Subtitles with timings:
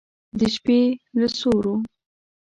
[0.39, 0.79] د شپې
[1.19, 1.75] له سیورو